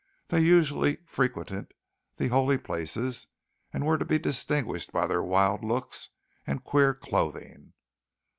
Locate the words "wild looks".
5.21-6.09